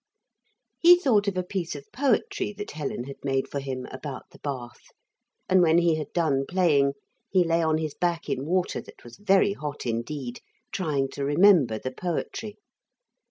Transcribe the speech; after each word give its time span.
He 0.79 0.97
thought 0.97 1.27
of 1.27 1.37
a 1.37 1.43
piece 1.43 1.75
of 1.75 1.85
poetry 1.91 2.53
that 2.53 2.71
Helen 2.71 3.03
had 3.03 3.23
made 3.23 3.47
for 3.47 3.59
him, 3.59 3.85
about 3.91 4.25
the 4.31 4.39
bath; 4.39 4.85
and 5.47 5.61
when 5.61 5.77
he 5.77 5.93
had 5.93 6.11
done 6.11 6.47
playing 6.47 6.93
he 7.29 7.43
lay 7.43 7.61
on 7.61 7.77
his 7.77 7.93
back 7.93 8.27
in 8.27 8.47
water 8.47 8.81
that 8.81 9.03
was 9.03 9.17
very 9.17 9.53
hot 9.53 9.85
indeed, 9.85 10.41
trying 10.71 11.07
to 11.09 11.23
remember 11.23 11.77
the 11.77 11.91
poetry. 11.91 12.55